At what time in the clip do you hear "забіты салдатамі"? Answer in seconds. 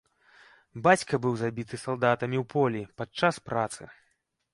1.41-2.37